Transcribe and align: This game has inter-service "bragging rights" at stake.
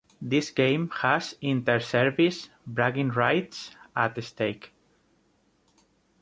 This 0.19 0.49
game 0.49 0.89
has 1.01 1.35
inter-service 1.41 2.49
"bragging 2.65 3.09
rights" 3.09 3.75
at 3.95 4.23
stake. 4.23 4.73